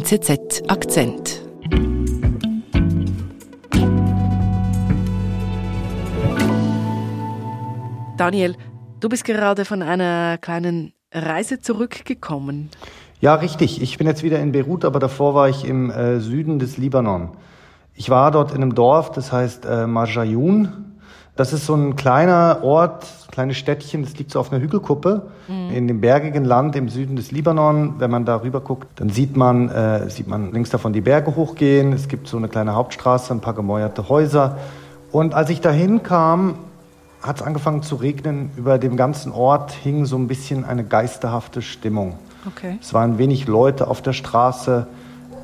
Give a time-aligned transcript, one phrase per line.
[0.00, 1.42] NZZ Akzent.
[8.16, 8.56] Daniel,
[9.00, 12.70] du bist gerade von einer kleinen Reise zurückgekommen.
[13.20, 13.82] Ja, richtig.
[13.82, 17.32] Ich bin jetzt wieder in Beirut, aber davor war ich im äh, Süden des Libanon.
[17.92, 20.89] Ich war dort in einem Dorf, das heißt äh, Marjayoun.
[21.36, 25.70] Das ist so ein kleiner Ort, kleines Städtchen, das liegt so auf einer Hügelkuppe mhm.
[25.70, 27.94] in dem bergigen Land im Süden des Libanon.
[27.98, 31.36] Wenn man da rüber guckt, dann sieht man, äh, sieht man links davon die Berge
[31.36, 31.92] hochgehen.
[31.92, 34.58] Es gibt so eine kleine Hauptstraße, ein paar gemäuerte Häuser.
[35.12, 36.56] Und als ich dahin kam,
[37.22, 38.50] hat es angefangen zu regnen.
[38.56, 42.14] Über dem ganzen Ort hing so ein bisschen eine geisterhafte Stimmung.
[42.46, 42.78] Okay.
[42.80, 44.86] Es waren wenig Leute auf der Straße.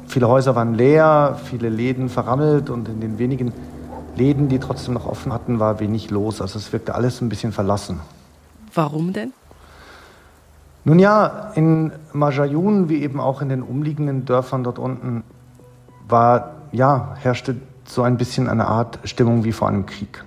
[0.06, 3.52] Viele Häuser waren leer, viele Läden verrammelt und in den wenigen
[4.16, 6.40] Läden, die trotzdem noch offen hatten, war wenig los.
[6.40, 8.00] Also es wirkte alles ein bisschen verlassen.
[8.74, 9.32] Warum denn?
[10.84, 15.24] Nun ja, in Majayun, wie eben auch in den umliegenden Dörfern dort unten,
[16.08, 20.24] war, ja, herrschte so ein bisschen eine Art Stimmung wie vor einem Krieg.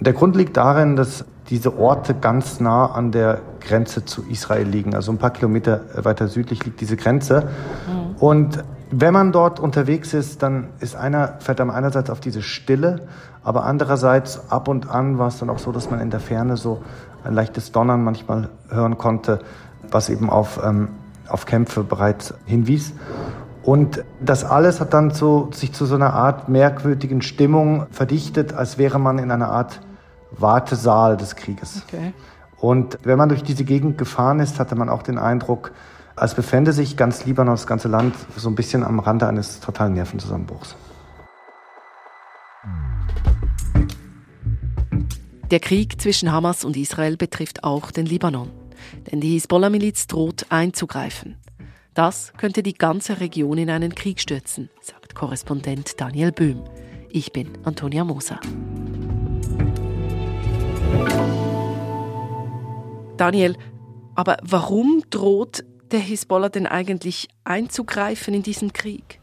[0.00, 4.94] Der Grund liegt darin, dass diese Orte ganz nah an der Grenze zu Israel liegen.
[4.94, 7.48] Also ein paar Kilometer weiter südlich liegt diese Grenze.
[7.86, 8.16] Mhm.
[8.20, 13.02] Und wenn man dort unterwegs ist, dann ist einer, fährt man einerseits auf diese Stille,
[13.42, 16.56] aber andererseits ab und an war es dann auch so, dass man in der Ferne
[16.56, 16.82] so
[17.24, 19.40] ein leichtes Donnern manchmal hören konnte,
[19.90, 20.88] was eben auf, ähm,
[21.28, 22.94] auf Kämpfe bereits hinwies.
[23.62, 28.78] Und das alles hat dann so, sich zu so einer Art merkwürdigen Stimmung verdichtet, als
[28.78, 29.80] wäre man in einer Art
[30.30, 31.82] Wartesaal des Krieges.
[31.86, 32.12] Okay.
[32.58, 35.72] Und wenn man durch diese Gegend gefahren ist, hatte man auch den Eindruck,
[36.20, 39.94] als befände sich ganz Libanon, das ganze Land, so ein bisschen am Rande eines totalen
[39.94, 40.76] Nervenzusammenbruchs.
[45.50, 48.50] Der Krieg zwischen Hamas und Israel betrifft auch den Libanon.
[49.10, 51.36] Denn die Hisbollah-Miliz droht einzugreifen.
[51.94, 56.62] Das könnte die ganze Region in einen Krieg stürzen, sagt Korrespondent Daniel Böhm.
[57.10, 58.38] Ich bin Antonia Moser.
[63.16, 63.56] Daniel,
[64.14, 69.20] aber warum droht der Hisbollah denn eigentlich einzugreifen in diesen Krieg?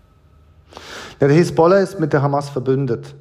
[1.19, 3.15] Ja, der Hisbollah ist mit der Hamas verbündet.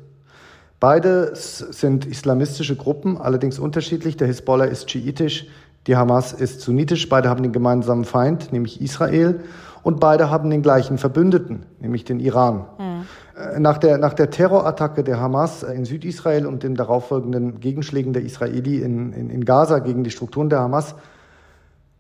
[0.81, 4.17] Beide sind islamistische Gruppen, allerdings unterschiedlich.
[4.17, 5.47] Der Hisbollah ist schiitisch,
[5.87, 7.09] die Hamas ist sunnitisch.
[7.09, 9.41] Beide haben den gemeinsamen Feind, nämlich Israel.
[9.83, 12.65] Und beide haben den gleichen Verbündeten, nämlich den Iran.
[12.79, 13.63] Mhm.
[13.63, 18.81] Nach der, nach der Terrorattacke der Hamas in Südisrael und den darauffolgenden Gegenschlägen der Israeli
[18.81, 20.95] in, in, in Gaza gegen die Strukturen der Hamas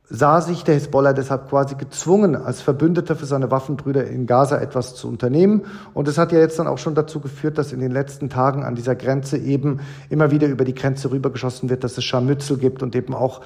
[0.06, 4.94] sah sich der Hisbollah deshalb quasi gezwungen, als Verbündeter für seine Waffenbrüder in Gaza etwas
[4.94, 5.62] zu unternehmen.
[5.94, 8.64] Und es hat ja jetzt dann auch schon dazu geführt, dass in den letzten Tagen
[8.64, 12.82] an dieser Grenze eben immer wieder über die Grenze rübergeschossen wird, dass es Scharmützel gibt
[12.82, 13.40] und eben auch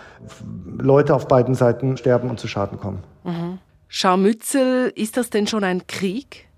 [0.79, 3.05] Leute auf beiden Seiten sterben und zu Schaden kommen.
[3.25, 3.59] Mhm.
[3.87, 6.49] Scharmützel, ist das denn schon ein Krieg?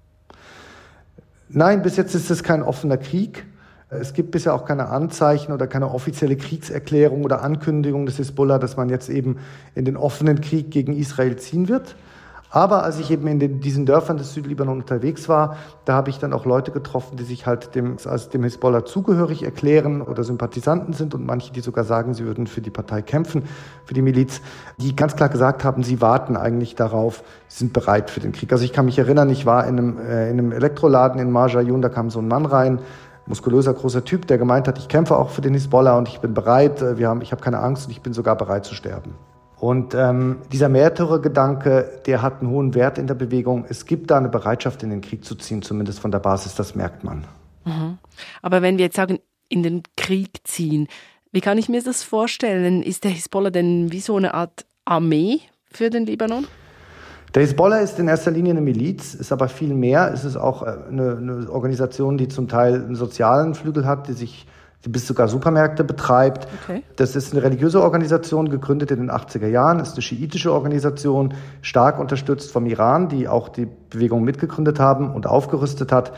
[1.50, 3.44] Nein, bis jetzt ist es kein offener Krieg.
[3.90, 8.76] Es gibt bisher auch keine Anzeichen oder keine offizielle Kriegserklärung oder Ankündigung des Hisbollah, dass
[8.76, 9.38] man jetzt eben
[9.74, 11.96] in den offenen Krieg gegen Israel ziehen wird.
[12.52, 16.18] Aber als ich eben in den, diesen Dörfern des Südlibanon unterwegs war, da habe ich
[16.18, 20.92] dann auch Leute getroffen, die sich halt dem, als dem Hisbollah zugehörig erklären oder Sympathisanten
[20.92, 23.44] sind und manche, die sogar sagen, sie würden für die Partei kämpfen,
[23.84, 24.40] für die Miliz,
[24.78, 28.50] die ganz klar gesagt haben, sie warten eigentlich darauf, sind bereit für den Krieg.
[28.52, 31.82] Also ich kann mich erinnern, ich war in einem, äh, in einem Elektroladen in Marjayun,
[31.82, 32.80] da kam so ein Mann rein,
[33.30, 36.34] muskulöser, großer Typ, der gemeint hat, ich kämpfe auch für den Hisbollah und ich bin
[36.34, 39.14] bereit, äh, wir haben, ich habe keine Angst und ich bin sogar bereit zu sterben.
[39.58, 43.66] Und ähm, dieser Märtyrergedanke, der hat einen hohen Wert in der Bewegung.
[43.68, 46.74] Es gibt da eine Bereitschaft, in den Krieg zu ziehen, zumindest von der Basis, das
[46.74, 47.24] merkt man.
[47.64, 47.98] Mhm.
[48.42, 49.18] Aber wenn wir jetzt sagen,
[49.48, 50.88] in den Krieg ziehen,
[51.30, 52.82] wie kann ich mir das vorstellen?
[52.82, 56.46] Ist der Hisbollah denn wie so eine Art Armee für den Libanon?
[57.34, 60.10] Der Hezbollah ist in erster Linie eine Miliz, ist aber viel mehr.
[60.12, 64.14] Es ist auch äh, eine, eine Organisation, die zum Teil einen sozialen Flügel hat, die
[64.14, 64.46] sich
[64.84, 66.48] die bis sogar Supermärkte betreibt.
[66.64, 66.82] Okay.
[66.96, 72.00] Das ist eine religiöse Organisation, gegründet in den 80er Jahren, ist eine schiitische Organisation, stark
[72.00, 76.12] unterstützt vom Iran, die auch die Bewegung mitgegründet haben und aufgerüstet hat.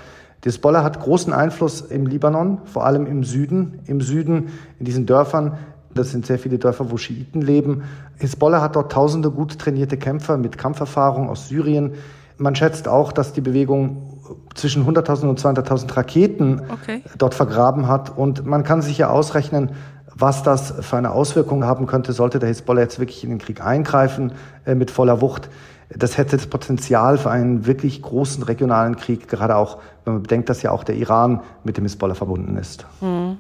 [0.45, 3.81] Die Hezbollah hat großen Einfluss im Libanon, vor allem im Süden.
[3.87, 5.59] Im Süden, in diesen Dörfern,
[5.95, 7.83] das sind sehr viele Dörfer, wo Schiiten leben.
[8.19, 11.95] Hisbollah hat dort tausende gut trainierte Kämpfer mit Kampferfahrung aus Syrien.
[12.39, 14.21] Man schätzt auch, dass die Bewegung
[14.55, 17.03] zwischen 100.000 und 200.000 Raketen okay.
[17.19, 18.17] dort vergraben hat.
[18.17, 19.71] Und man kann sich ja ausrechnen,
[20.15, 23.65] was das für eine Auswirkung haben könnte, sollte der Hisbollah jetzt wirklich in den Krieg
[23.65, 24.33] eingreifen
[24.67, 25.49] äh, mit voller Wucht.
[25.95, 30.49] Das hätte das Potenzial für einen wirklich großen regionalen Krieg, gerade auch, wenn man bedenkt,
[30.49, 32.87] dass ja auch der Iran mit dem Hisbollah verbunden ist.
[33.01, 33.39] Mhm.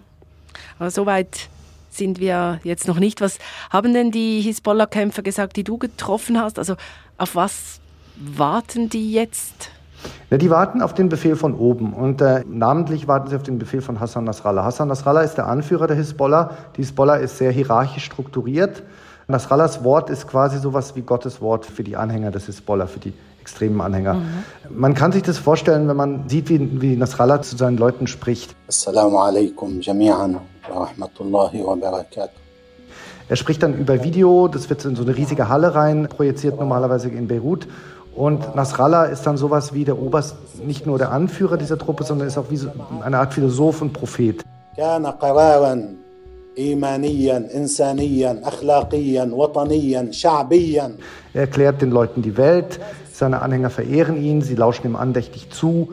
[0.78, 1.48] Aber soweit
[1.96, 3.20] sind wir jetzt noch nicht.
[3.20, 3.38] Was
[3.70, 6.58] haben denn die Hisbollah-Kämpfer gesagt, die du getroffen hast?
[6.58, 6.76] Also
[7.18, 7.80] auf was
[8.16, 9.70] warten die jetzt?
[10.30, 13.58] Ja, die warten auf den Befehl von oben und äh, namentlich warten sie auf den
[13.58, 14.64] Befehl von Hassan Nasrallah.
[14.64, 16.50] Hassan Nasrallah ist der Anführer der Hisbollah.
[16.76, 18.82] Die Hisbollah ist sehr hierarchisch strukturiert.
[19.32, 23.12] Nasrallahs Wort ist quasi sowas wie Gottes Wort für die Anhänger des Hisbollah, für die
[23.40, 24.14] extremen Anhänger.
[24.14, 24.28] Mhm.
[24.70, 28.54] Man kann sich das vorstellen, wenn man sieht, wie, wie Nasrallah zu seinen Leuten spricht.
[28.68, 30.36] Assalamu alaikum jami'an
[30.68, 32.38] wa rahmatullahi wa barakatuh.
[33.28, 37.08] Er spricht dann über Video, das wird in so eine riesige Halle rein projiziert, normalerweise
[37.08, 37.66] in Beirut.
[38.14, 42.28] Und Nasrallah ist dann sowas wie der Oberst, nicht nur der Anführer dieser Truppe, sondern
[42.28, 42.70] ist auch wie so
[43.02, 44.44] eine Art Philosoph und Prophet.
[51.34, 52.78] Er erklärt den Leuten die Welt,
[53.12, 55.86] seine Anhänger verehren ihn, sie lauschen ihm andächtig zu.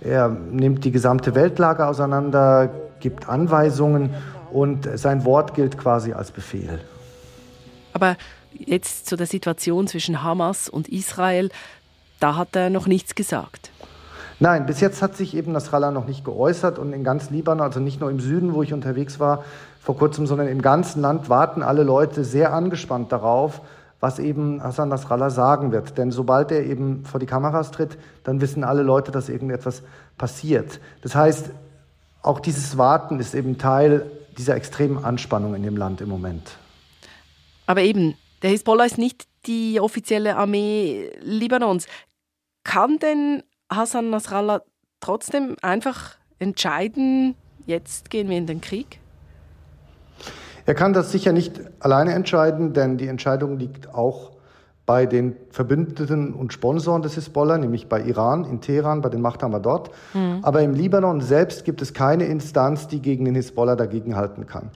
[0.00, 2.70] Er nimmt die gesamte Weltlage auseinander,
[3.00, 4.14] gibt Anweisungen
[4.52, 6.80] und sein Wort gilt quasi als Befehl.
[7.92, 8.16] Aber
[8.52, 11.50] jetzt zu der Situation zwischen Hamas und Israel,
[12.18, 13.70] da hat er noch nichts gesagt.
[14.40, 17.80] Nein, bis jetzt hat sich eben Nasrallah noch nicht geäußert und in ganz Libanon, also
[17.80, 19.44] nicht nur im Süden, wo ich unterwegs war
[19.80, 23.60] vor kurzem, sondern im ganzen Land warten alle Leute sehr angespannt darauf,
[24.00, 25.96] was eben Hassan Nasrallah sagen wird.
[25.98, 29.82] Denn sobald er eben vor die Kameras tritt, dann wissen alle Leute, dass irgendetwas
[30.18, 30.80] passiert.
[31.02, 31.50] Das heißt,
[32.22, 36.58] auch dieses Warten ist eben Teil dieser extremen Anspannung in dem Land im Moment.
[37.66, 41.86] Aber eben, der Hisbollah ist nicht die offizielle Armee Libanons.
[42.62, 44.62] Kann denn Hassan Nasrallah
[45.00, 47.34] trotzdem einfach entscheiden,
[47.66, 49.00] jetzt gehen wir in den Krieg?
[50.66, 54.32] Er kann das sicher nicht alleine entscheiden, denn die Entscheidung liegt auch
[54.86, 59.62] bei den Verbündeten und Sponsoren des Hisbollah, nämlich bei Iran, in Teheran, bei den Machthabern
[59.62, 59.90] dort.
[60.12, 60.40] Mhm.
[60.42, 64.70] Aber im Libanon selbst gibt es keine Instanz, die gegen den Hisbollah dagegenhalten kann.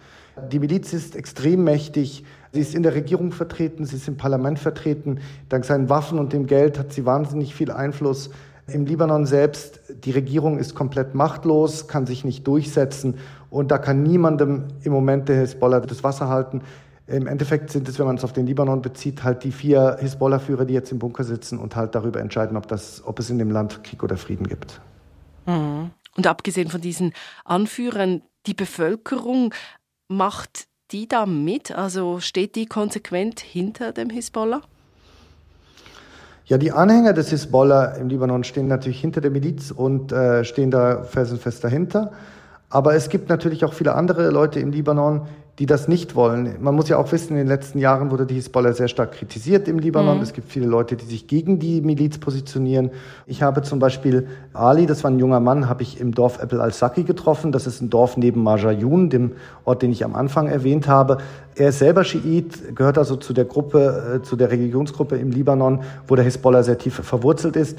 [0.50, 2.24] Die Miliz ist extrem mächtig.
[2.52, 5.20] Sie ist in der Regierung vertreten, sie ist im Parlament vertreten.
[5.48, 8.30] Dank seinen Waffen und dem Geld hat sie wahnsinnig viel Einfluss.
[8.70, 13.14] Im Libanon selbst, die Regierung ist komplett machtlos, kann sich nicht durchsetzen
[13.48, 16.62] und da kann niemandem im Moment der Hisbollah das Wasser halten.
[17.06, 20.66] Im Endeffekt sind es, wenn man es auf den Libanon bezieht, halt die vier Hisbollah-Führer,
[20.66, 23.50] die jetzt im Bunker sitzen und halt darüber entscheiden, ob, das, ob es in dem
[23.50, 24.82] Land Krieg oder Frieden gibt.
[25.46, 25.90] Mhm.
[26.16, 29.54] Und abgesehen von diesen Anführern, die Bevölkerung
[30.08, 31.72] macht die da mit?
[31.72, 34.62] Also steht die konsequent hinter dem Hisbollah?
[36.48, 40.70] Ja, die Anhänger des Hisbollah im Libanon stehen natürlich hinter der Miliz und äh, stehen
[40.70, 42.12] da felsenfest dahinter.
[42.70, 45.28] Aber es gibt natürlich auch viele andere Leute im Libanon,
[45.58, 46.54] die das nicht wollen.
[46.60, 49.66] Man muss ja auch wissen, in den letzten Jahren wurde die Hisbollah sehr stark kritisiert
[49.66, 50.18] im Libanon.
[50.18, 50.22] Mhm.
[50.22, 52.90] Es gibt viele Leute, die sich gegen die Miliz positionieren.
[53.26, 56.60] Ich habe zum Beispiel Ali, das war ein junger Mann, habe ich im Dorf Ebel
[56.60, 57.50] al-Saki getroffen.
[57.50, 59.32] Das ist ein Dorf neben Marjayun, dem
[59.64, 61.18] Ort, den ich am Anfang erwähnt habe.
[61.56, 65.80] Er ist selber Schiit, gehört also zu der Gruppe, äh, zu der Religionsgruppe im Libanon,
[66.06, 67.76] wo der Hisbollah sehr tief verwurzelt ist.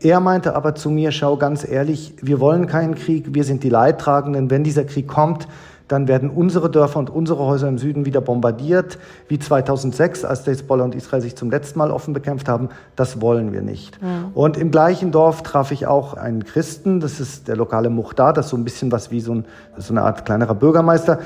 [0.00, 3.70] Er meinte aber zu mir, schau ganz ehrlich, wir wollen keinen Krieg, wir sind die
[3.70, 4.50] Leidtragenden.
[4.50, 5.48] Wenn dieser Krieg kommt,
[5.88, 8.98] dann werden unsere Dörfer und unsere Häuser im Süden wieder bombardiert,
[9.28, 12.70] wie 2006, als der Hezbollah und Israel sich zum letzten Mal offen bekämpft haben.
[12.96, 14.00] Das wollen wir nicht.
[14.00, 14.32] Mhm.
[14.34, 18.46] Und im gleichen Dorf traf ich auch einen Christen, das ist der lokale Muhtar, das
[18.46, 19.44] ist so ein bisschen was wie so, ein,
[19.76, 21.18] so eine Art kleinerer Bürgermeister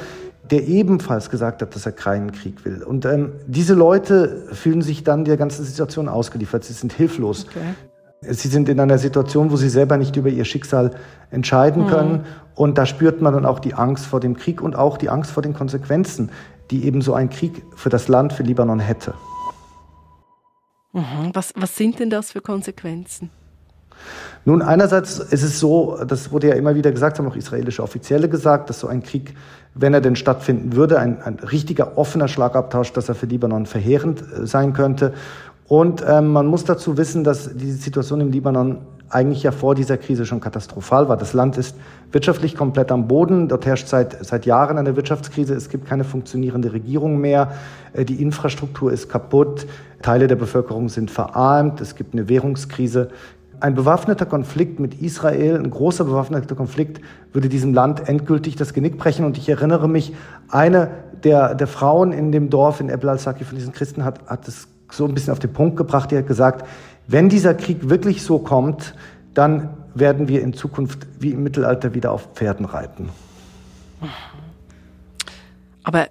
[0.50, 2.82] der ebenfalls gesagt hat, dass er keinen Krieg will.
[2.82, 6.64] Und ähm, diese Leute fühlen sich dann der ganzen Situation ausgeliefert.
[6.64, 7.46] Sie sind hilflos.
[7.48, 7.74] Okay.
[8.20, 10.90] Sie sind in einer Situation, wo sie selber nicht über ihr Schicksal
[11.30, 11.88] entscheiden mhm.
[11.88, 12.26] können.
[12.54, 15.30] Und da spürt man dann auch die Angst vor dem Krieg und auch die Angst
[15.30, 16.30] vor den Konsequenzen,
[16.70, 19.14] die eben so ein Krieg für das Land, für Libanon hätte.
[20.92, 21.30] Mhm.
[21.32, 23.30] Was, was sind denn das für Konsequenzen?
[24.44, 28.28] Nun, einerseits ist es so, das wurde ja immer wieder gesagt, haben auch israelische Offizielle
[28.28, 29.34] gesagt, dass so ein Krieg,
[29.74, 34.22] wenn er denn stattfinden würde, ein, ein richtiger offener Schlagabtausch, dass er für Libanon verheerend
[34.22, 35.12] äh, sein könnte.
[35.68, 38.78] Und ähm, man muss dazu wissen, dass die Situation im Libanon
[39.10, 41.16] eigentlich ja vor dieser Krise schon katastrophal war.
[41.16, 41.76] Das Land ist
[42.12, 43.48] wirtschaftlich komplett am Boden.
[43.48, 45.54] Dort herrscht seit, seit Jahren eine Wirtschaftskrise.
[45.54, 47.52] Es gibt keine funktionierende Regierung mehr.
[47.92, 49.66] Äh, die Infrastruktur ist kaputt.
[50.02, 51.80] Teile der Bevölkerung sind verarmt.
[51.80, 53.08] Es gibt eine Währungskrise.
[53.60, 57.00] Ein bewaffneter Konflikt mit Israel, ein großer bewaffneter Konflikt,
[57.32, 59.24] würde diesem Land endgültig das Genick brechen.
[59.24, 60.14] Und ich erinnere mich,
[60.48, 60.90] eine
[61.24, 64.68] der, der Frauen in dem Dorf in Ebel al-Saki von diesen Christen hat, hat es
[64.90, 66.12] so ein bisschen auf den Punkt gebracht.
[66.12, 66.66] Er hat gesagt,
[67.06, 68.94] wenn dieser Krieg wirklich so kommt,
[69.34, 73.08] dann werden wir in Zukunft wie im Mittelalter wieder auf Pferden reiten.
[75.82, 76.08] Aber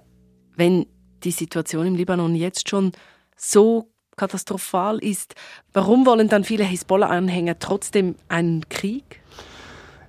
[0.56, 0.86] wenn
[1.24, 2.92] die Situation im Libanon jetzt schon
[3.36, 5.34] so katastrophal ist,
[5.72, 9.20] warum wollen dann viele Hisbollah-Anhänger trotzdem einen Krieg?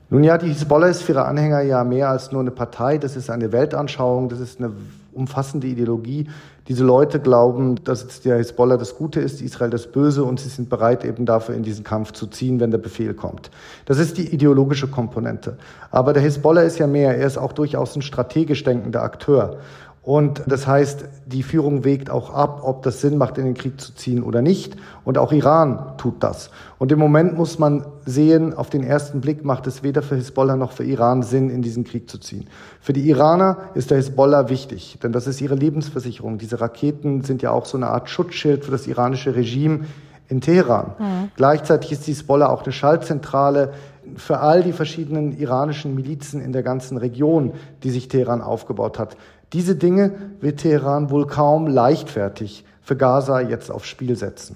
[0.10, 2.98] Nun ja, die Hisbollah ist für ihre Anhänger ja mehr als nur eine Partei.
[2.98, 4.72] Das ist eine Weltanschauung, das ist eine
[5.20, 6.28] umfassende Ideologie.
[6.68, 10.70] Diese Leute glauben, dass der Hisbollah das Gute ist, Israel das Böse und sie sind
[10.70, 13.52] bereit eben dafür in diesen Kampf zu ziehen, wenn der Befehl kommt.
[13.86, 15.58] Das ist die ideologische Komponente.
[15.92, 17.18] Aber der Hisbollah ist ja mehr.
[17.18, 19.58] Er ist auch durchaus ein strategisch denkender Akteur.
[20.02, 23.80] Und das heißt, die Führung wägt auch ab, ob das Sinn macht, in den Krieg
[23.80, 24.76] zu ziehen oder nicht.
[25.04, 26.52] Und auch Iran tut das.
[26.78, 30.56] Und im Moment muss man sehen, auf den ersten Blick macht es weder für Hisbollah
[30.56, 32.48] noch für Iran Sinn, in diesen Krieg zu ziehen.
[32.80, 36.38] Für die Iraner ist der Hisbollah wichtig, denn das ist ihre Lebensversicherung.
[36.38, 39.82] Diese Raketen sind ja auch so eine Art Schutzschild für das iranische Regime
[40.30, 40.94] in Teheran.
[40.98, 41.32] Mhm.
[41.36, 43.74] Gleichzeitig ist die Hisbollah auch eine Schaltzentrale
[44.16, 47.54] für all die verschiedenen iranischen Milizen in der ganzen Region,
[47.84, 49.18] die sich Teheran aufgebaut hat.
[49.54, 54.56] Diese Dinge wird Teheran wohl kaum leichtfertig für Gaza jetzt aufs Spiel setzen.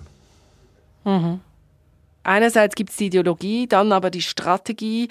[1.04, 1.40] Mhm.
[2.24, 5.10] Einerseits gibt es die Ideologie, dann aber die Strategie.